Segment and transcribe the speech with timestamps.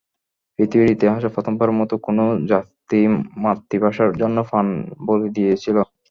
[0.59, 2.99] পৃথিবীর ইতিহাসে প্রথমবারের মতো কোনো জাতি
[3.43, 4.67] মাতৃভাষার জন্য প্রাণ
[5.07, 5.77] বলি দিয়েছিল।